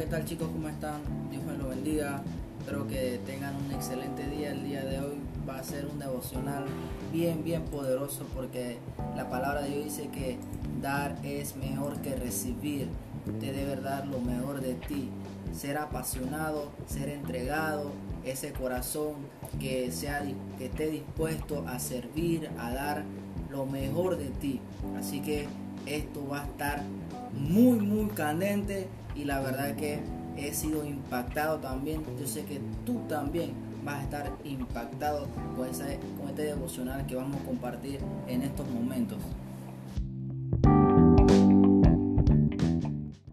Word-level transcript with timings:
tal 0.00 0.24
chicos? 0.24 0.48
¿Cómo 0.50 0.68
están? 0.68 1.02
Dios 1.30 1.42
me 1.44 1.56
lo 1.56 1.68
bendiga. 1.68 2.22
Espero 2.60 2.86
que 2.88 3.20
tengan 3.26 3.54
un 3.56 3.72
excelente 3.72 4.26
día. 4.26 4.52
El 4.52 4.64
día 4.64 4.82
de 4.84 4.98
hoy 5.00 5.18
va 5.46 5.58
a 5.58 5.62
ser 5.62 5.86
un 5.86 5.98
devocional 5.98 6.64
bien, 7.12 7.44
bien 7.44 7.62
poderoso 7.64 8.24
porque 8.34 8.78
la 9.16 9.28
palabra 9.28 9.62
de 9.62 9.68
Dios 9.68 9.84
dice 9.84 10.08
que 10.08 10.38
dar 10.80 11.14
es 11.22 11.56
mejor 11.56 11.98
que 11.98 12.16
recibir. 12.16 12.88
Te 13.38 13.52
debe 13.52 13.76
dar 13.76 14.06
lo 14.06 14.18
mejor 14.18 14.62
de 14.62 14.74
ti. 14.74 15.10
Ser 15.52 15.76
apasionado, 15.76 16.70
ser 16.86 17.10
entregado, 17.10 17.92
ese 18.24 18.52
corazón 18.52 19.16
que, 19.60 19.92
sea, 19.92 20.22
que 20.56 20.66
esté 20.66 20.86
dispuesto 20.86 21.66
a 21.68 21.78
servir, 21.78 22.48
a 22.58 22.72
dar 22.72 23.04
lo 23.50 23.66
mejor 23.66 24.16
de 24.16 24.30
ti. 24.30 24.60
Así 24.98 25.20
que 25.20 25.48
esto 25.86 26.26
va 26.28 26.42
a 26.42 26.44
estar 26.44 26.82
muy, 27.32 27.78
muy 27.78 28.08
candente 28.10 28.88
y 29.14 29.24
la 29.24 29.40
verdad 29.40 29.74
que 29.76 30.00
he 30.36 30.54
sido 30.54 30.84
impactado 30.84 31.58
también. 31.58 32.02
Yo 32.18 32.26
sé 32.26 32.44
que 32.44 32.60
tú 32.84 33.00
también 33.08 33.52
vas 33.84 34.00
a 34.00 34.02
estar 34.02 34.32
impactado 34.44 35.26
con, 35.28 35.56
con 35.56 35.68
este 35.68 36.42
devocional 36.42 37.06
que 37.06 37.16
vamos 37.16 37.40
a 37.40 37.44
compartir 37.44 38.00
en 38.28 38.42
estos 38.42 38.68
momentos. 38.70 39.18